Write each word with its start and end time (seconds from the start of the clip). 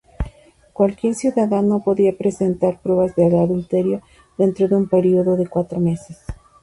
Cualquier 0.73 1.13
ciudadano 1.13 1.81
podía 1.81 2.17
presentar 2.17 2.79
pruebas 2.81 3.15
del 3.15 3.35
adulterio 3.35 4.01
dentro 4.35 4.67
de 4.67 4.73
un 4.73 4.89
período 4.89 5.37
de 5.37 5.45
cuatro 5.45 5.79
meses. 5.79 6.17